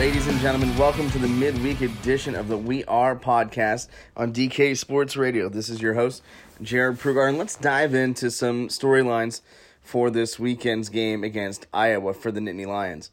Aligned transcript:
ladies 0.00 0.28
and 0.28 0.40
gentlemen. 0.40 0.74
Welcome 0.78 1.10
to 1.10 1.18
the 1.18 1.28
midweek 1.28 1.82
edition 1.82 2.34
of 2.34 2.48
the 2.48 2.56
We 2.56 2.86
Are 2.86 3.14
podcast 3.14 3.88
on 4.16 4.32
DK 4.32 4.74
Sports 4.74 5.14
Radio. 5.14 5.50
This 5.50 5.68
is 5.68 5.82
your 5.82 5.92
host, 5.92 6.22
Jared 6.62 6.98
Prugar, 6.98 7.28
and 7.28 7.36
let's 7.36 7.54
dive 7.54 7.92
into 7.92 8.30
some 8.30 8.68
storylines 8.68 9.42
for 9.82 10.08
this 10.08 10.38
weekend's 10.38 10.88
game 10.88 11.22
against 11.22 11.66
Iowa 11.74 12.14
for 12.14 12.32
the 12.32 12.40
Nittany 12.40 12.66
Lions. 12.66 13.10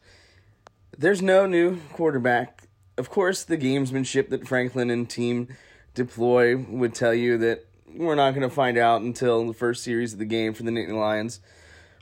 There's 0.97 1.21
no 1.21 1.45
new 1.45 1.81
quarterback. 1.91 2.69
Of 2.97 3.09
course, 3.09 3.43
the 3.43 3.57
gamesmanship 3.57 4.29
that 4.29 4.47
Franklin 4.47 4.89
and 4.89 5.09
team 5.09 5.49
deploy 5.93 6.55
would 6.55 6.95
tell 6.95 7.13
you 7.13 7.37
that 7.39 7.65
we're 7.93 8.15
not 8.15 8.33
going 8.33 8.47
to 8.47 8.55
find 8.55 8.77
out 8.77 9.01
until 9.01 9.45
the 9.45 9.53
first 9.53 9.83
series 9.83 10.13
of 10.13 10.19
the 10.19 10.25
game 10.25 10.53
for 10.53 10.63
the 10.63 10.71
Nittany 10.71 10.97
Lions 10.97 11.41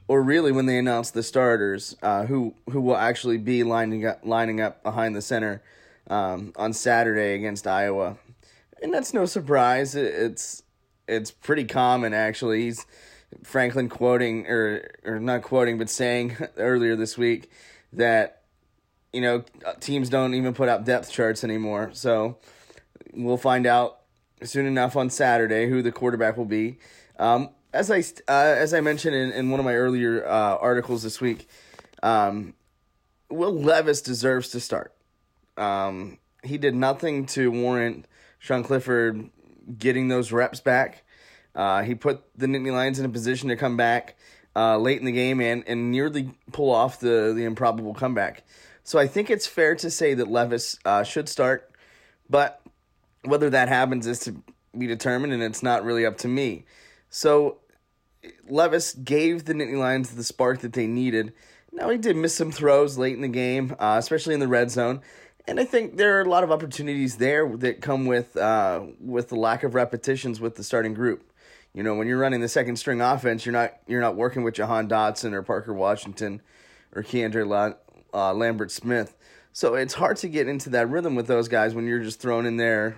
or 0.07 0.21
really 0.21 0.51
when 0.51 0.65
they 0.65 0.77
announce 0.77 1.11
the 1.11 1.23
starters, 1.23 1.95
uh, 2.01 2.25
who 2.25 2.53
who 2.69 2.81
will 2.81 2.97
actually 2.97 3.37
be 3.37 3.63
lining 3.63 4.05
up 4.05 4.19
lining 4.23 4.61
up 4.61 4.83
behind 4.83 5.15
the 5.15 5.21
center 5.21 5.61
um, 6.09 6.53
on 6.55 6.73
Saturday 6.73 7.33
against 7.33 7.67
Iowa, 7.67 8.17
and 8.81 8.93
that's 8.93 9.13
no 9.13 9.25
surprise. 9.25 9.95
It's 9.95 10.63
it's 11.07 11.31
pretty 11.31 11.65
common 11.65 12.13
actually. 12.13 12.63
He's 12.63 12.85
Franklin 13.43 13.89
quoting 13.89 14.47
or 14.47 14.89
or 15.03 15.19
not 15.19 15.41
quoting, 15.41 15.77
but 15.77 15.89
saying 15.89 16.37
earlier 16.57 16.95
this 16.95 17.17
week 17.17 17.49
that 17.93 18.43
you 19.13 19.21
know 19.21 19.43
teams 19.79 20.09
don't 20.09 20.33
even 20.33 20.53
put 20.53 20.69
out 20.69 20.85
depth 20.85 21.11
charts 21.11 21.43
anymore. 21.43 21.89
So 21.93 22.37
we'll 23.13 23.37
find 23.37 23.65
out 23.65 24.01
soon 24.43 24.65
enough 24.65 24.95
on 24.95 25.09
Saturday 25.09 25.67
who 25.69 25.81
the 25.81 25.91
quarterback 25.91 26.37
will 26.37 26.45
be. 26.45 26.77
Um, 27.17 27.49
as 27.75 27.91
I 27.91 27.99
uh, 28.31 28.55
as 28.57 28.73
I 28.73 28.81
mentioned 28.81 29.15
in, 29.15 29.31
in 29.31 29.51
one 29.51 29.59
of 29.59 29.65
my 29.65 29.75
earlier 29.75 30.25
uh, 30.25 30.55
articles 30.55 31.03
this 31.03 31.19
week, 31.19 31.47
um, 32.01 32.53
Will 33.29 33.53
Levis 33.53 34.01
deserves 34.01 34.49
to 34.49 34.59
start. 34.59 34.93
Um, 35.57 36.17
he 36.43 36.57
did 36.57 36.73
nothing 36.73 37.25
to 37.27 37.51
warrant 37.51 38.07
Sean 38.39 38.63
Clifford 38.63 39.29
getting 39.77 40.07
those 40.07 40.31
reps 40.31 40.59
back. 40.59 41.03
Uh, 41.53 41.83
he 41.83 41.95
put 41.95 42.23
the 42.37 42.47
Nittany 42.47 42.71
Lions 42.71 42.99
in 42.99 43.05
a 43.05 43.09
position 43.09 43.49
to 43.49 43.55
come 43.55 43.77
back 43.77 44.15
uh, 44.55 44.77
late 44.77 44.99
in 44.99 45.05
the 45.05 45.11
game 45.11 45.41
and, 45.41 45.63
and 45.67 45.91
nearly 45.91 46.31
pull 46.51 46.71
off 46.71 46.99
the, 46.99 47.33
the 47.35 47.43
improbable 47.43 47.93
comeback. 47.93 48.43
So 48.83 48.99
I 48.99 49.07
think 49.07 49.29
it's 49.29 49.47
fair 49.47 49.75
to 49.75 49.89
say 49.89 50.13
that 50.13 50.29
Levis 50.29 50.77
uh, 50.85 51.03
should 51.03 51.27
start, 51.27 51.71
but 52.29 52.61
whether 53.23 53.49
that 53.49 53.67
happens 53.67 54.05
is 54.05 54.19
to 54.19 54.35
be 54.77 54.85
determined, 54.85 55.33
and 55.33 55.41
it's 55.41 55.63
not 55.63 55.83
really 55.83 56.05
up 56.05 56.17
to 56.19 56.27
me. 56.27 56.65
So 57.09 57.57
Levis 58.47 58.93
gave 58.93 59.45
the 59.45 59.53
Nittany 59.53 59.77
Lions 59.77 60.11
the 60.11 60.23
spark 60.23 60.61
that 60.61 60.73
they 60.73 60.87
needed. 60.87 61.33
Now 61.71 61.89
he 61.89 61.97
did 61.97 62.15
miss 62.15 62.35
some 62.35 62.51
throws 62.51 62.97
late 62.97 63.15
in 63.15 63.21
the 63.21 63.27
game, 63.27 63.75
uh, 63.79 63.97
especially 63.99 64.33
in 64.33 64.39
the 64.39 64.47
red 64.47 64.71
zone, 64.71 65.01
and 65.47 65.59
I 65.59 65.65
think 65.65 65.97
there 65.97 66.17
are 66.17 66.21
a 66.21 66.29
lot 66.29 66.43
of 66.43 66.51
opportunities 66.51 67.17
there 67.17 67.47
that 67.57 67.81
come 67.81 68.05
with 68.05 68.35
uh, 68.35 68.83
with 68.99 69.29
the 69.29 69.35
lack 69.35 69.63
of 69.63 69.75
repetitions 69.75 70.39
with 70.39 70.55
the 70.55 70.63
starting 70.63 70.93
group. 70.93 71.31
You 71.73 71.83
know, 71.83 71.93
when 71.95 72.07
you're 72.07 72.17
running 72.17 72.41
the 72.41 72.47
second 72.47 72.77
string 72.77 73.01
offense, 73.01 73.45
you're 73.45 73.53
not 73.53 73.73
you're 73.87 74.01
not 74.01 74.15
working 74.15 74.43
with 74.43 74.55
Jahan 74.55 74.87
Dotson 74.87 75.33
or 75.33 75.43
Parker 75.43 75.73
Washington 75.73 76.41
or 76.95 77.03
Keandre 77.03 77.47
La, 77.47 77.73
uh, 78.13 78.33
Lambert 78.33 78.71
Smith. 78.71 79.15
So 79.51 79.75
it's 79.75 79.93
hard 79.93 80.17
to 80.17 80.29
get 80.29 80.47
into 80.47 80.69
that 80.71 80.89
rhythm 80.89 81.15
with 81.15 81.27
those 81.27 81.47
guys 81.47 81.75
when 81.75 81.85
you're 81.85 82.03
just 82.03 82.19
thrown 82.19 82.45
in 82.45 82.57
there 82.57 82.97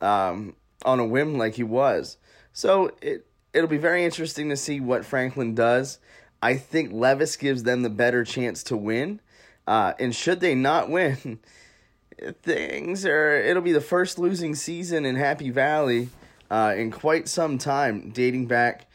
um, 0.00 0.54
on 0.84 1.00
a 1.00 1.04
whim 1.04 1.36
like 1.36 1.54
he 1.54 1.62
was. 1.62 2.16
So 2.52 2.92
it 3.02 3.26
it'll 3.52 3.68
be 3.68 3.78
very 3.78 4.04
interesting 4.04 4.48
to 4.48 4.56
see 4.56 4.80
what 4.80 5.04
Franklin 5.04 5.54
does. 5.54 5.98
I 6.42 6.56
think 6.56 6.92
Levis 6.92 7.36
gives 7.36 7.64
them 7.64 7.82
the 7.82 7.90
better 7.90 8.24
chance 8.24 8.62
to 8.64 8.76
win. 8.76 9.20
Uh, 9.66 9.92
and 9.98 10.14
should 10.14 10.40
they 10.40 10.54
not 10.54 10.90
win, 10.90 11.38
things 12.42 13.04
are 13.06 13.36
it'll 13.36 13.62
be 13.62 13.72
the 13.72 13.80
first 13.80 14.18
losing 14.18 14.54
season 14.54 15.04
in 15.04 15.16
Happy 15.16 15.50
Valley 15.50 16.08
uh, 16.50 16.74
in 16.76 16.90
quite 16.90 17.28
some 17.28 17.58
time, 17.58 18.10
dating 18.10 18.46
back 18.46 18.86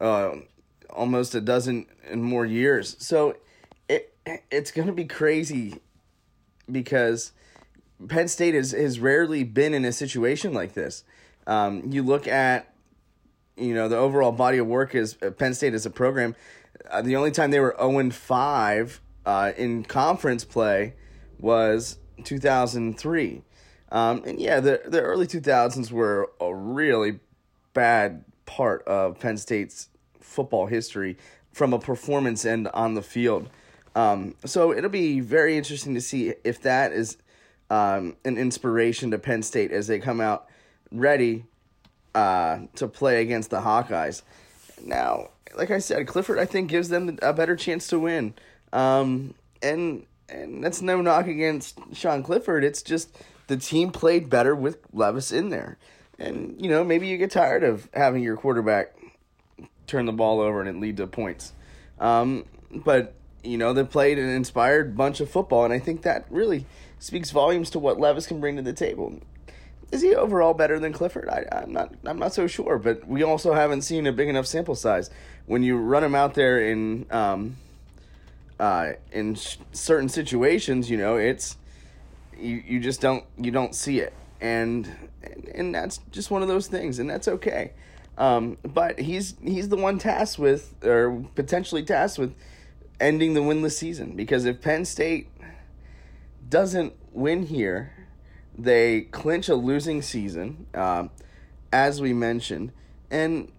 uh, 0.00 0.32
almost 0.88 1.34
a 1.34 1.40
dozen 1.40 1.86
and 2.08 2.22
more 2.22 2.46
years. 2.46 2.96
So 2.98 3.36
it 3.88 4.14
it's 4.50 4.70
gonna 4.70 4.92
be 4.92 5.06
crazy 5.06 5.80
because 6.70 7.32
Penn 8.08 8.28
State 8.28 8.54
has, 8.54 8.72
has 8.72 9.00
rarely 9.00 9.44
been 9.44 9.74
in 9.74 9.84
a 9.84 9.92
situation 9.92 10.52
like 10.54 10.74
this. 10.74 11.04
Um, 11.46 11.90
you 11.90 12.02
look 12.02 12.28
at 12.28 12.72
you 13.60 13.74
know 13.74 13.88
the 13.88 13.96
overall 13.96 14.32
body 14.32 14.58
of 14.58 14.66
work 14.66 14.94
is 14.94 15.16
uh, 15.22 15.30
Penn 15.30 15.54
State 15.54 15.74
as 15.74 15.86
a 15.86 15.90
program. 15.90 16.34
Uh, 16.90 17.02
the 17.02 17.16
only 17.16 17.30
time 17.30 17.50
they 17.50 17.60
were 17.60 17.76
zero 17.78 17.98
and 17.98 18.14
five 18.14 19.00
uh, 19.26 19.52
in 19.56 19.84
conference 19.84 20.44
play 20.44 20.94
was 21.38 21.98
two 22.24 22.38
thousand 22.38 22.98
three, 22.98 23.42
um, 23.92 24.22
and 24.26 24.40
yeah, 24.40 24.60
the 24.60 24.82
the 24.86 25.00
early 25.00 25.26
two 25.26 25.40
thousands 25.40 25.92
were 25.92 26.30
a 26.40 26.54
really 26.54 27.20
bad 27.72 28.24
part 28.46 28.82
of 28.86 29.18
Penn 29.20 29.36
State's 29.36 29.88
football 30.20 30.66
history 30.66 31.16
from 31.52 31.72
a 31.72 31.78
performance 31.78 32.44
end 32.44 32.68
on 32.74 32.94
the 32.94 33.02
field. 33.02 33.48
Um, 33.94 34.36
so 34.44 34.72
it'll 34.72 34.90
be 34.90 35.20
very 35.20 35.56
interesting 35.56 35.94
to 35.94 36.00
see 36.00 36.34
if 36.44 36.62
that 36.62 36.92
is 36.92 37.16
um, 37.70 38.16
an 38.24 38.38
inspiration 38.38 39.10
to 39.10 39.18
Penn 39.18 39.42
State 39.42 39.72
as 39.72 39.86
they 39.86 39.98
come 39.98 40.20
out 40.20 40.48
ready 40.92 41.44
uh, 42.14 42.60
to 42.76 42.88
play 42.88 43.22
against 43.22 43.50
the 43.50 43.60
Hawkeyes. 43.60 44.22
Now, 44.84 45.28
like 45.56 45.70
I 45.70 45.78
said, 45.78 46.06
Clifford 46.06 46.38
I 46.38 46.44
think 46.44 46.70
gives 46.70 46.88
them 46.88 47.18
a 47.22 47.32
better 47.32 47.56
chance 47.56 47.88
to 47.88 47.98
win. 47.98 48.34
Um, 48.72 49.34
and 49.62 50.06
and 50.28 50.62
that's 50.62 50.80
no 50.80 51.00
knock 51.00 51.26
against 51.26 51.78
Sean 51.92 52.22
Clifford. 52.22 52.64
It's 52.64 52.82
just 52.82 53.16
the 53.48 53.56
team 53.56 53.90
played 53.90 54.30
better 54.30 54.54
with 54.54 54.78
Levis 54.92 55.32
in 55.32 55.50
there. 55.50 55.76
And 56.18 56.54
you 56.60 56.70
know, 56.70 56.84
maybe 56.84 57.08
you 57.08 57.18
get 57.18 57.30
tired 57.30 57.64
of 57.64 57.88
having 57.92 58.22
your 58.22 58.36
quarterback 58.36 58.94
turn 59.86 60.06
the 60.06 60.12
ball 60.12 60.40
over 60.40 60.60
and 60.60 60.68
it 60.68 60.80
lead 60.80 60.98
to 60.98 61.06
points. 61.06 61.52
Um, 61.98 62.44
but 62.70 63.14
you 63.42 63.58
know, 63.58 63.72
they 63.72 63.84
played 63.84 64.18
an 64.18 64.28
inspired 64.28 64.96
bunch 64.96 65.20
of 65.20 65.30
football, 65.30 65.64
and 65.64 65.72
I 65.72 65.78
think 65.78 66.02
that 66.02 66.26
really 66.30 66.66
speaks 66.98 67.30
volumes 67.30 67.70
to 67.70 67.78
what 67.78 67.98
Levis 67.98 68.26
can 68.26 68.40
bring 68.40 68.56
to 68.56 68.62
the 68.62 68.74
table 68.74 69.18
is 69.92 70.02
he 70.02 70.14
overall 70.14 70.54
better 70.54 70.78
than 70.78 70.92
Clifford? 70.92 71.28
I, 71.28 71.44
am 71.50 71.72
not. 71.72 71.92
I'm 72.04 72.18
not 72.18 72.32
so 72.32 72.46
sure. 72.46 72.78
But 72.78 73.06
we 73.06 73.22
also 73.22 73.52
haven't 73.52 73.82
seen 73.82 74.06
a 74.06 74.12
big 74.12 74.28
enough 74.28 74.46
sample 74.46 74.74
size. 74.74 75.10
When 75.46 75.62
you 75.62 75.76
run 75.76 76.04
him 76.04 76.14
out 76.14 76.34
there 76.34 76.60
in 76.70 77.06
um, 77.10 77.56
uh, 78.58 78.92
in 79.10 79.34
sh- 79.34 79.56
certain 79.72 80.08
situations, 80.08 80.88
you 80.88 80.96
know, 80.96 81.16
it's 81.16 81.56
you, 82.38 82.62
you 82.66 82.80
just 82.80 83.00
don't 83.00 83.24
you 83.36 83.50
don't 83.50 83.74
see 83.74 83.98
it, 84.00 84.12
and, 84.40 84.88
and 85.22 85.48
and 85.54 85.74
that's 85.74 85.98
just 86.12 86.30
one 86.30 86.42
of 86.42 86.48
those 86.48 86.68
things, 86.68 87.00
and 87.00 87.10
that's 87.10 87.26
okay. 87.26 87.72
Um, 88.16 88.58
but 88.62 89.00
he's 89.00 89.34
he's 89.42 89.70
the 89.70 89.76
one 89.76 89.98
tasked 89.98 90.38
with, 90.38 90.74
or 90.84 91.24
potentially 91.34 91.82
tasked 91.82 92.18
with, 92.18 92.34
ending 93.00 93.34
the 93.34 93.40
winless 93.40 93.72
season. 93.72 94.14
Because 94.14 94.44
if 94.44 94.60
Penn 94.60 94.84
State 94.84 95.28
doesn't 96.48 96.94
win 97.12 97.46
here 97.46 97.92
they 98.62 99.02
clinch 99.02 99.48
a 99.48 99.54
losing 99.54 100.02
season, 100.02 100.66
um, 100.74 101.10
as 101.72 102.00
we 102.00 102.12
mentioned. 102.12 102.72
And, 103.10 103.50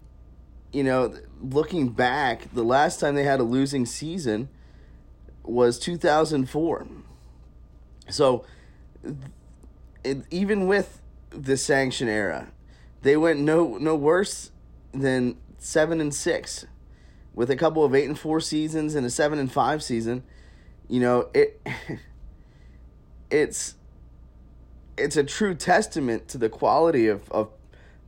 you 0.72 0.84
know, 0.84 1.14
looking 1.40 1.88
back, 1.88 2.52
the 2.52 2.62
last 2.62 3.00
time 3.00 3.14
they 3.14 3.24
had 3.24 3.40
a 3.40 3.44
losing 3.44 3.86
season 3.86 4.48
was 5.42 5.78
2004. 5.78 6.86
So, 8.08 8.44
it, 10.04 10.22
even 10.30 10.66
with 10.66 11.00
the 11.30 11.56
sanction 11.56 12.08
era, 12.08 12.48
they 13.02 13.16
went 13.16 13.40
no 13.40 13.78
no 13.78 13.96
worse 13.96 14.50
than 14.92 15.36
seven 15.58 16.00
and 16.00 16.14
six, 16.14 16.66
with 17.34 17.50
a 17.50 17.56
couple 17.56 17.84
of 17.84 17.94
eight 17.94 18.06
and 18.06 18.18
four 18.18 18.40
seasons 18.40 18.94
and 18.94 19.06
a 19.06 19.10
seven 19.10 19.38
and 19.38 19.50
five 19.50 19.82
season. 19.82 20.22
You 20.88 21.00
know 21.00 21.30
it. 21.34 21.60
it's 23.30 23.74
it's 24.96 25.16
a 25.16 25.24
true 25.24 25.54
testament 25.54 26.28
to 26.28 26.38
the 26.38 26.48
quality 26.48 27.08
of, 27.08 27.30
of 27.30 27.50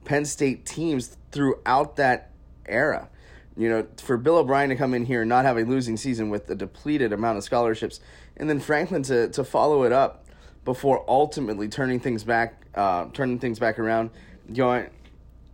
Penn 0.05 0.25
State 0.25 0.67
teams 0.67 1.17
throughout 1.31 1.97
that 1.97 2.31
era. 2.67 3.09
You 3.57 3.69
know, 3.69 3.87
for 4.03 4.17
Bill 4.17 4.39
O'Brien 4.39 4.69
to 4.71 4.77
come 4.77 4.95
in 4.95 5.05
here 5.07 5.23
and 5.23 5.29
not 5.29 5.45
have 5.45 5.57
a 5.57 5.63
losing 5.63 5.97
season 5.97 6.29
with 6.29 6.51
a 6.51 6.55
depleted 6.55 7.13
amount 7.13 7.39
of 7.39 7.45
scholarships, 7.45 8.01
and 8.37 8.51
then 8.51 8.59
Franklin 8.59 9.03
to, 9.05 9.29
to 9.29 9.45
follow 9.45 9.85
it 9.85 9.93
up 9.93 10.25
before 10.65 11.05
ultimately 11.07 11.69
turning 11.69 12.01
things 12.01 12.25
back, 12.25 12.67
uh, 12.75 13.07
turning 13.13 13.39
things 13.39 13.59
back 13.61 13.79
around, 13.79 14.11
going, 14.53 14.91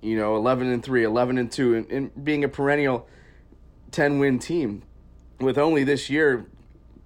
you 0.00 0.16
know, 0.16 0.36
eleven 0.36 0.72
and 0.72 0.82
three, 0.82 1.04
11 1.04 1.36
and 1.36 1.52
two, 1.52 1.74
and, 1.74 1.90
and 1.92 2.24
being 2.24 2.42
a 2.42 2.48
perennial 2.48 3.06
ten 3.90 4.18
win 4.18 4.38
team. 4.38 4.82
With 5.38 5.58
only 5.58 5.84
this 5.84 6.08
year, 6.08 6.46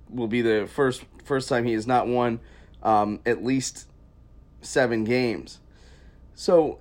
will 0.09 0.29
be 0.29 0.43
the 0.43 0.69
first 0.73 1.05
first 1.25 1.49
time 1.49 1.65
he 1.65 1.73
has 1.73 1.87
not 1.87 2.07
won 2.07 2.39
um, 2.83 3.21
at 3.27 3.45
least 3.45 3.89
seven 4.65 5.05
games. 5.05 5.61
So 6.35 6.79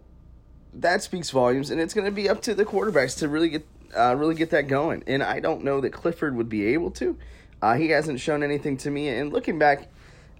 that 0.73 1.03
speaks 1.03 1.29
volumes, 1.29 1.69
and 1.69 1.79
it's 1.79 1.93
going 1.93 2.05
to 2.05 2.11
be 2.11 2.29
up 2.29 2.41
to 2.43 2.55
the 2.55 2.65
quarterbacks 2.65 3.17
to 3.19 3.27
really 3.27 3.49
get 3.49 3.67
uh, 3.95 4.15
really 4.15 4.33
get 4.33 4.49
that 4.49 4.67
going. 4.67 5.03
And 5.05 5.21
I 5.21 5.39
don't 5.39 5.63
know 5.63 5.79
that 5.81 5.91
Clifford 5.91 6.35
would 6.35 6.49
be 6.49 6.65
able 6.67 6.89
to. 6.91 7.15
Uh, 7.61 7.75
he 7.75 7.89
hasn't 7.89 8.19
shown 8.19 8.41
anything 8.41 8.75
to 8.77 8.89
me. 8.89 9.07
And 9.07 9.31
looking 9.31 9.59
back, 9.59 9.89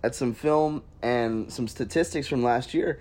at 0.03 0.13
some 0.13 0.33
film 0.33 0.83
and 1.01 1.51
some 1.51 1.67
statistics 1.67 2.27
from 2.27 2.43
last 2.43 2.73
year, 2.73 2.99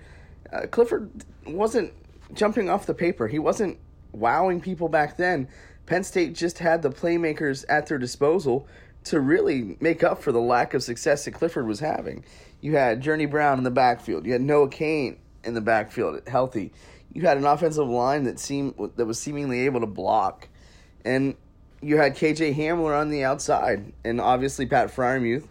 uh, 0.51 0.65
Clifford 0.67 1.25
wasn't 1.45 1.93
jumping 2.33 2.69
off 2.69 2.85
the 2.85 2.93
paper. 2.93 3.27
He 3.27 3.39
wasn't 3.39 3.77
wowing 4.13 4.61
people 4.61 4.87
back 4.87 5.17
then. 5.17 5.49
Penn 5.85 6.03
State 6.03 6.33
just 6.33 6.59
had 6.59 6.81
the 6.81 6.89
playmakers 6.89 7.65
at 7.67 7.87
their 7.87 7.97
disposal 7.97 8.65
to 9.05 9.19
really 9.19 9.77
make 9.79 10.03
up 10.03 10.21
for 10.21 10.31
the 10.31 10.39
lack 10.39 10.73
of 10.73 10.83
success 10.83 11.25
that 11.25 11.31
Clifford 11.31 11.67
was 11.67 11.79
having. 11.79 12.23
You 12.61 12.75
had 12.75 13.01
Journey 13.01 13.25
Brown 13.25 13.57
in 13.57 13.63
the 13.63 13.71
backfield. 13.71 14.25
You 14.25 14.33
had 14.33 14.41
Noah 14.41 14.69
Cain 14.69 15.17
in 15.43 15.53
the 15.53 15.61
backfield, 15.61 16.21
healthy. 16.27 16.71
You 17.11 17.23
had 17.23 17.37
an 17.37 17.45
offensive 17.45 17.87
line 17.87 18.23
that 18.23 18.39
seemed 18.39 18.75
that 18.95 19.05
was 19.05 19.19
seemingly 19.19 19.61
able 19.61 19.81
to 19.81 19.87
block, 19.87 20.47
and 21.05 21.35
you 21.81 21.97
had 21.97 22.15
KJ 22.15 22.55
Hamler 22.55 22.99
on 22.99 23.09
the 23.09 23.23
outside, 23.23 23.93
and 24.03 24.19
obviously 24.19 24.65
Pat 24.65 24.89
Freiermuth. 24.89 25.47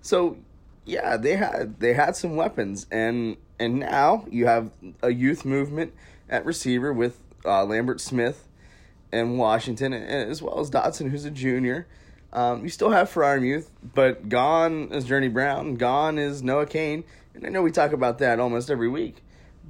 So, 0.00 0.38
yeah, 0.84 1.16
they 1.16 1.36
had 1.36 1.78
they 1.78 1.92
had 1.92 2.16
some 2.16 2.36
weapons, 2.36 2.86
and 2.90 3.36
and 3.60 3.78
now 3.78 4.26
you 4.30 4.46
have 4.46 4.70
a 5.02 5.12
youth 5.12 5.44
movement 5.44 5.92
at 6.28 6.44
receiver 6.44 6.92
with 6.92 7.20
uh, 7.44 7.64
Lambert 7.64 8.00
Smith 8.00 8.48
and 9.12 9.38
Washington, 9.38 9.92
as 9.92 10.42
well 10.42 10.58
as 10.58 10.70
Dotson, 10.70 11.10
who's 11.10 11.24
a 11.24 11.30
junior. 11.30 11.86
Um, 12.34 12.64
you 12.64 12.68
still 12.68 12.90
have 12.90 13.08
Freiermuth, 13.12 13.68
but 13.94 14.28
gone 14.28 14.90
is 14.90 15.04
Journey 15.04 15.28
Brown, 15.28 15.76
gone 15.76 16.18
is 16.18 16.42
Noah 16.42 16.66
Cain, 16.66 17.04
and 17.32 17.46
I 17.46 17.48
know 17.48 17.62
we 17.62 17.70
talk 17.70 17.92
about 17.92 18.18
that 18.18 18.40
almost 18.40 18.70
every 18.70 18.88
week, 18.88 19.22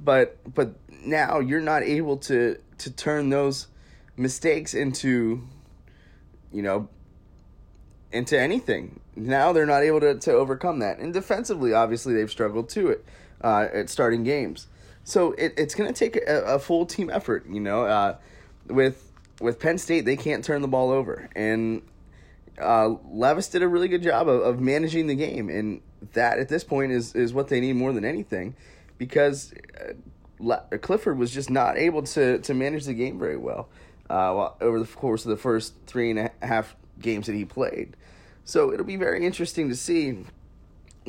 but 0.03 0.37
but 0.51 0.73
now 1.05 1.39
you're 1.39 1.61
not 1.61 1.83
able 1.83 2.17
to 2.17 2.57
to 2.79 2.91
turn 2.91 3.29
those 3.29 3.67
mistakes 4.17 4.73
into, 4.73 5.47
you 6.51 6.63
know, 6.63 6.89
into 8.11 8.39
anything. 8.39 8.99
Now 9.15 9.53
they're 9.53 9.67
not 9.67 9.83
able 9.83 9.99
to 9.99 10.15
to 10.15 10.33
overcome 10.33 10.79
that, 10.79 10.97
and 10.97 11.13
defensively, 11.13 11.71
obviously 11.71 12.15
they've 12.15 12.31
struggled 12.31 12.69
too 12.69 12.89
it 12.89 13.05
uh, 13.43 13.67
at 13.71 13.91
starting 13.91 14.23
games. 14.23 14.67
So 15.03 15.33
it, 15.33 15.53
it's 15.55 15.75
going 15.75 15.93
to 15.93 15.97
take 15.97 16.15
a, 16.27 16.41
a, 16.55 16.57
full 16.57 16.87
team 16.87 17.11
effort, 17.11 17.45
you 17.47 17.59
know. 17.59 17.85
Uh, 17.85 18.17
with 18.65 19.11
with 19.39 19.59
Penn 19.59 19.77
State, 19.77 20.05
they 20.05 20.17
can't 20.17 20.43
turn 20.43 20.63
the 20.63 20.67
ball 20.67 20.89
over, 20.89 21.29
and 21.35 21.83
uh, 22.61 22.95
Levis 23.09 23.47
did 23.49 23.61
a 23.63 23.67
really 23.67 23.87
good 23.87 24.03
job 24.03 24.27
of, 24.27 24.41
of 24.41 24.59
managing 24.59 25.07
the 25.07 25.15
game, 25.15 25.49
and 25.49 25.81
that 26.13 26.39
at 26.39 26.49
this 26.49 26.63
point 26.63 26.91
is 26.91 27.15
is 27.15 27.33
what 27.33 27.47
they 27.47 27.59
need 27.59 27.73
more 27.73 27.93
than 27.93 28.05
anything, 28.05 28.55
because 28.97 29.53
uh, 30.41 30.77
Clifford 30.77 31.17
was 31.17 31.31
just 31.31 31.49
not 31.49 31.77
able 31.77 32.03
to 32.03 32.39
to 32.39 32.53
manage 32.53 32.85
the 32.85 32.93
game 32.93 33.19
very 33.19 33.37
well 33.37 33.67
uh, 34.09 34.49
over 34.61 34.79
the 34.79 34.85
course 34.85 35.25
of 35.25 35.29
the 35.29 35.37
first 35.37 35.73
three 35.87 36.11
and 36.11 36.19
a 36.19 36.31
half 36.45 36.75
games 36.99 37.27
that 37.27 37.33
he 37.33 37.45
played. 37.45 37.95
So 38.43 38.71
it'll 38.71 38.85
be 38.85 38.95
very 38.97 39.25
interesting 39.25 39.69
to 39.69 39.75
see 39.75 40.25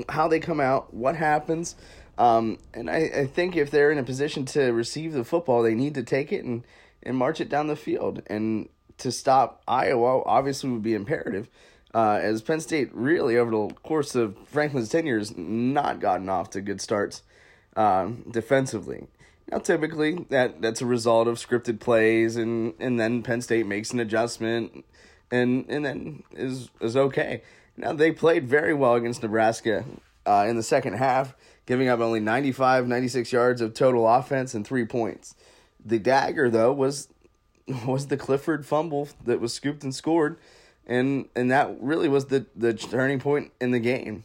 how 0.09 0.29
they 0.29 0.41
come 0.41 0.61
out, 0.61 0.93
what 0.95 1.17
happens. 1.17 1.77
Um, 2.19 2.59
and 2.73 2.89
I, 2.89 3.11
I 3.15 3.27
think 3.27 3.57
if 3.57 3.71
they're 3.71 3.91
in 3.91 3.99
a 3.99 4.03
position 4.03 4.47
to 4.47 4.73
receive 4.73 5.13
the 5.13 5.25
football, 5.25 5.63
they 5.63 5.75
need 5.75 5.95
to 5.95 6.03
take 6.03 6.33
it 6.33 6.45
and, 6.45 6.65
and 7.03 7.17
march 7.17 7.41
it 7.41 7.51
down 7.51 7.67
the 7.67 7.77
field. 7.77 8.23
And 8.27 8.71
to 8.99 9.13
stop 9.13 9.63
Iowa 9.67 10.23
obviously 10.25 10.71
would 10.71 10.83
be 10.83 10.95
imperative. 10.95 11.49
Uh, 11.95 12.19
as 12.21 12.43
Penn 12.43 12.61
State 12.61 12.91
really 12.93 13.39
over 13.39 13.51
the 13.51 13.75
course 13.83 14.15
of 14.15 14.37
Franklin's 14.47 14.91
tenure 14.91 15.19
has 15.19 15.37
not 15.37 15.99
gotten 16.01 16.29
off 16.29 16.51
to 16.51 16.61
good 16.61 16.81
starts 16.81 17.23
um, 17.75 18.25
defensively. 18.31 19.07
Now, 19.51 19.59
typically 19.59 20.27
that 20.31 20.61
that's 20.61 20.83
a 20.83 20.87
result 20.87 21.29
of 21.29 21.37
scripted 21.37 21.79
plays, 21.79 22.37
and, 22.37 22.75
and 22.81 22.99
then 22.99 23.23
Penn 23.23 23.41
State 23.41 23.67
makes 23.67 23.93
an 23.93 24.01
adjustment, 24.01 24.85
and 25.31 25.65
and 25.69 25.85
then 25.85 26.25
is 26.33 26.69
is 26.81 26.97
okay. 26.97 27.43
Now 27.77 27.93
they 27.93 28.11
played 28.11 28.49
very 28.49 28.75
well 28.75 28.95
against 28.95 29.23
Nebraska 29.23 29.85
uh, 30.27 30.47
in 30.49 30.57
the 30.57 30.63
second 30.63 30.95
half, 30.95 31.37
giving 31.65 31.89
up 31.89 32.01
only 32.01 32.21
95, 32.21 32.89
96 32.89 33.33
yards 33.33 33.61
of 33.61 33.75
total 33.75 34.09
offense 34.09 34.55
and 34.55 34.67
three 34.67 34.85
points. 34.85 35.37
The 35.85 36.01
dagger 36.01 36.51
though 36.51 36.73
was 36.73 37.09
was 37.87 38.07
the 38.07 38.17
Clifford 38.17 38.65
fumble 38.65 39.09
that 39.25 39.41
was 39.41 39.53
scooped 39.53 39.83
and 39.83 39.95
scored, 39.95 40.39
and 40.87 41.29
and 41.35 41.51
that 41.51 41.81
really 41.81 42.09
was 42.09 42.27
the 42.27 42.47
the 42.55 42.75
turning 42.75 43.21
point 43.21 43.53
in 43.61 43.71
the 43.71 43.81
game. 43.81 44.25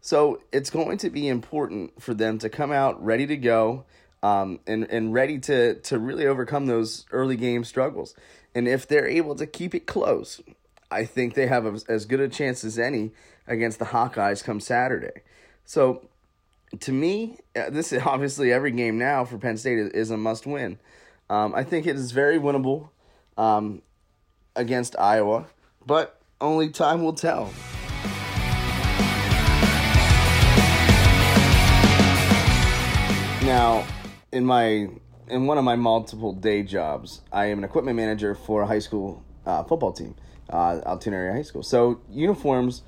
So 0.00 0.42
it's 0.52 0.68
going 0.68 0.98
to 0.98 1.10
be 1.10 1.28
important 1.28 2.02
for 2.02 2.12
them 2.12 2.38
to 2.38 2.50
come 2.50 2.70
out 2.70 3.02
ready 3.02 3.26
to 3.26 3.36
go, 3.36 3.84
um, 4.22 4.60
and 4.66 4.84
and 4.90 5.14
ready 5.14 5.38
to 5.40 5.74
to 5.74 5.98
really 5.98 6.26
overcome 6.26 6.66
those 6.66 7.06
early 7.10 7.36
game 7.36 7.64
struggles. 7.64 8.14
And 8.54 8.68
if 8.68 8.86
they're 8.86 9.08
able 9.08 9.34
to 9.36 9.46
keep 9.46 9.74
it 9.74 9.86
close, 9.86 10.40
I 10.90 11.04
think 11.04 11.34
they 11.34 11.46
have 11.48 11.66
a, 11.66 11.80
as 11.88 12.06
good 12.06 12.20
a 12.20 12.28
chance 12.28 12.64
as 12.64 12.78
any 12.78 13.12
against 13.46 13.78
the 13.78 13.86
Hawkeyes 13.86 14.44
come 14.44 14.60
Saturday. 14.60 15.22
So 15.64 16.08
to 16.80 16.92
me, 16.92 17.38
uh, 17.56 17.70
this 17.70 17.92
is 17.92 18.02
obviously 18.06 18.52
every 18.52 18.70
game 18.70 18.98
now 18.98 19.24
for 19.24 19.38
Penn 19.38 19.56
State 19.56 19.78
is, 19.78 19.90
is 19.90 20.10
a 20.10 20.16
must 20.16 20.46
win. 20.46 20.78
Um, 21.34 21.52
I 21.52 21.64
think 21.64 21.88
it 21.88 21.96
is 21.96 22.12
very 22.12 22.38
winnable 22.38 22.90
um, 23.36 23.82
against 24.54 24.96
Iowa, 24.96 25.46
but 25.84 26.20
only 26.40 26.68
time 26.68 27.02
will 27.02 27.12
tell. 27.12 27.52
Now, 33.44 33.84
in 34.30 34.44
my 34.46 34.88
in 35.26 35.46
one 35.46 35.58
of 35.58 35.64
my 35.64 35.74
multiple 35.74 36.32
day 36.32 36.62
jobs, 36.62 37.22
I 37.32 37.46
am 37.46 37.58
an 37.58 37.64
equipment 37.64 37.96
manager 37.96 38.36
for 38.36 38.62
a 38.62 38.66
high 38.68 38.78
school 38.78 39.24
uh, 39.44 39.64
football 39.64 39.92
team, 39.92 40.14
uh, 40.50 40.82
Altoona 40.86 41.16
Area 41.16 41.32
High 41.32 41.42
School. 41.42 41.64
So 41.64 42.00
uniforms 42.08 42.82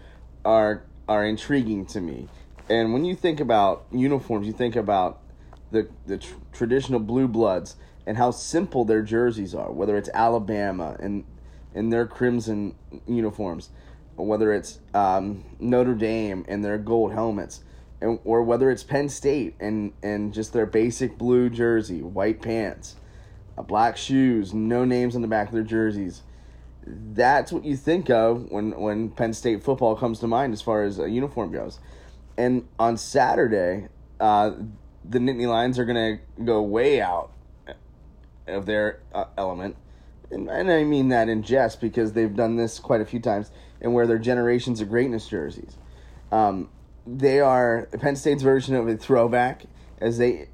are 0.44 0.84
are 1.08 1.26
intriguing 1.26 1.84
to 1.87 2.00
me, 2.00 2.28
and 2.70 2.93
when 2.93 3.04
you 3.04 3.16
think 3.16 3.40
about 3.40 3.87
uniforms, 3.90 4.46
you 4.46 4.52
think 4.52 4.76
about 4.76 5.20
the 5.72 5.88
the 6.06 6.19
tr- 6.19 6.34
traditional 6.52 7.00
blue 7.00 7.26
bloods 7.26 7.75
and 8.06 8.17
how 8.17 8.31
simple 8.31 8.85
their 8.85 9.03
jerseys 9.03 9.55
are, 9.55 9.70
whether 9.73 9.97
it's 9.97 10.08
Alabama 10.14 10.97
and 11.00 11.25
in 11.75 11.91
their 11.91 12.06
crimson 12.06 12.75
uniforms, 13.06 13.70
or 14.17 14.26
whether 14.26 14.53
it's 14.53 14.79
um, 14.94 15.44
Notre 15.58 15.94
Dame 15.94 16.44
and 16.49 16.64
their 16.64 16.79
gold 16.79 17.12
helmets, 17.12 17.62
and 18.00 18.19
or 18.25 18.43
whether 18.43 18.70
it's 18.70 18.82
Penn 18.82 19.08
State 19.08 19.55
and 19.61 19.93
and 20.03 20.32
just 20.32 20.53
their 20.53 20.67
basic 20.67 21.19
blue 21.19 21.50
jersey, 21.50 22.03
white 22.03 22.41
pants, 22.41 22.96
uh, 23.58 23.63
black 23.63 23.96
shoes, 23.96 24.55
no 24.55 24.84
names 24.84 25.17
on 25.17 25.22
the 25.22 25.29
back 25.29 25.48
of 25.48 25.55
their 25.55 25.63
jerseys. 25.63 26.22
That's 26.86 27.51
what 27.51 27.65
you 27.65 27.77
think 27.77 28.08
of 28.08 28.51
when 28.51 28.81
when 28.81 29.10
Penn 29.10 29.34
State 29.34 29.63
football 29.63 29.96
comes 29.96 30.20
to 30.20 30.27
mind 30.27 30.53
as 30.53 30.63
far 30.63 30.84
as 30.84 30.98
a 30.98 31.10
uniform 31.10 31.53
goes. 31.53 31.81
And 32.39 32.69
on 32.79 32.96
Saturday, 32.96 33.89
uh, 34.20 34.53
the 35.05 35.19
Nittany 35.19 35.48
Lions 35.48 35.79
are 35.79 35.84
gonna 35.84 36.20
go 36.44 36.63
way 36.63 37.01
out 37.01 37.32
of 38.46 38.67
their 38.67 39.00
uh, 39.15 39.26
element. 39.36 39.76
And, 40.31 40.48
and 40.48 40.70
I 40.70 40.84
mean 40.84 41.08
that 41.08 41.29
in 41.29 41.43
jest 41.43 41.81
because 41.81 42.12
they've 42.12 42.34
done 42.34 42.56
this 42.56 42.79
quite 42.79 43.00
a 43.00 43.05
few 43.05 43.20
times 43.20 43.50
and 43.81 43.94
wear 43.94 44.06
their 44.06 44.19
generations 44.19 44.81
of 44.81 44.88
greatness 44.88 45.29
jerseys. 45.29 45.76
Um, 46.32 46.69
they 47.06 47.41
are 47.41 47.88
Penn 48.00 48.17
State's 48.17 48.43
version 48.43 48.74
of 48.74 48.88
a 48.88 48.96
throwback 48.96 49.62
as 50.00 50.19
they 50.19 50.48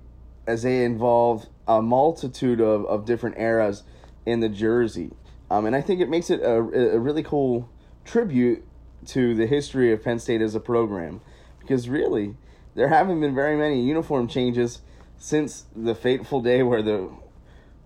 as 0.47 0.65
they 0.65 0.85
involve 0.85 1.47
a 1.69 1.81
multitude 1.81 2.61
of, 2.61 2.85
of 2.87 3.05
different 3.05 3.39
eras 3.39 3.85
in 4.27 4.41
the 4.41 4.49
jersey. 4.49 5.11
Um, 5.51 5.67
and 5.67 5.77
I 5.77 5.81
think 5.81 6.01
it 6.01 6.09
makes 6.09 6.31
it 6.31 6.41
a, 6.41 6.57
a 6.57 6.99
really 6.99 7.23
cool 7.23 7.69
tribute 8.05 8.65
to 9.07 9.35
the 9.35 9.47
history 9.47 9.93
of 9.93 10.03
Penn 10.03 10.19
State 10.19 10.41
as 10.41 10.55
a 10.55 10.61
program 10.61 11.21
because 11.61 11.89
really 11.89 12.35
there 12.75 12.89
haven't 12.89 13.21
been 13.21 13.35
very 13.35 13.57
many 13.57 13.83
uniform 13.83 14.29
changes 14.29 14.81
since 15.19 15.67
the 15.77 15.95
fateful 15.95 16.41
day 16.41 16.63
where 16.63 16.83
the 16.83 17.09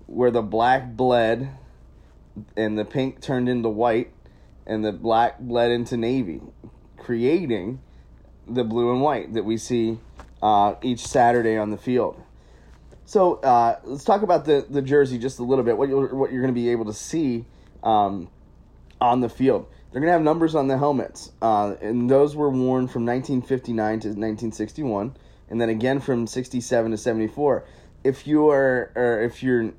where 0.07 0.31
the 0.31 0.43
black 0.43 0.93
bled 0.97 1.51
and 2.57 2.79
the 2.79 2.85
pink 2.85 3.21
turned 3.21 3.49
into 3.49 3.69
white 3.69 4.13
and 4.67 4.85
the 4.85 4.93
black 4.93 5.39
bled 5.39 5.71
into 5.71 5.97
navy, 5.97 6.41
creating 6.97 7.81
the 8.49 8.65
blue 8.65 8.93
and 8.93 9.01
white 9.01 9.33
that 9.35 9.45
we 9.45 9.57
see 9.57 9.99
uh, 10.43 10.75
each 10.83 11.07
Saturday 11.07 11.57
on 11.57 11.71
the 11.71 11.77
field. 11.77 12.21
So 13.05 13.35
uh, 13.35 13.79
let's 13.85 14.05
talk 14.05 14.23
about 14.23 14.45
the, 14.45 14.67
the 14.69 14.83
jersey 14.83 15.19
just 15.19 15.39
a 15.39 15.45
little 15.45 15.65
bit. 15.65 15.77
What 15.79 15.89
you're, 15.89 16.15
what 16.15 16.33
you're 16.33 16.43
going 16.43 16.53
to 16.53 16.61
be 16.61 16.71
able 16.71 16.87
to 16.87 16.93
see 16.93 17.45
um, 17.83 18.29
on 19.01 19.21
the 19.21 19.29
field. 19.29 19.67
They're 19.91 20.01
going 20.01 20.09
to 20.09 20.13
have 20.13 20.23
numbers 20.23 20.55
on 20.55 20.69
the 20.69 20.77
helmets, 20.77 21.31
uh, 21.41 21.75
and 21.81 22.11
those 22.11 22.37
were 22.37 22.51
worn 22.51 22.89
from 22.89 23.07
1959 23.07 24.01
to 24.01 24.09
1961, 24.09 25.17
and 25.49 25.61
then 25.61 25.71
again 25.71 26.01
from 26.01 26.27
67 26.27 26.91
to 26.91 26.99
74 26.99 27.65
if 28.07 28.27
you 28.27 28.49
are, 28.51 28.93
or 28.95 29.23
if 29.23 29.43
you're, 29.43 29.73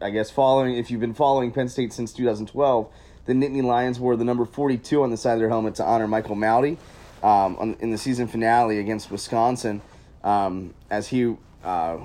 I 0.00 0.10
guess 0.10 0.30
following, 0.30 0.76
if 0.76 0.90
you've 0.90 1.00
been 1.00 1.14
following 1.14 1.52
Penn 1.52 1.68
State 1.68 1.92
since 1.92 2.12
2012, 2.12 2.88
the 3.26 3.32
Nittany 3.32 3.62
Lions 3.62 3.98
wore 3.98 4.16
the 4.16 4.24
number 4.24 4.44
42 4.44 5.02
on 5.02 5.10
the 5.10 5.16
side 5.16 5.34
of 5.34 5.40
their 5.40 5.48
helmet 5.48 5.74
to 5.76 5.84
honor 5.84 6.08
Michael 6.08 6.36
Mauti 6.36 6.76
um, 7.22 7.56
on, 7.58 7.76
in 7.80 7.90
the 7.90 7.98
season 7.98 8.28
finale 8.28 8.78
against 8.78 9.10
Wisconsin, 9.10 9.82
um, 10.24 10.74
as 10.90 11.08
he 11.08 11.36
uh, 11.64 11.98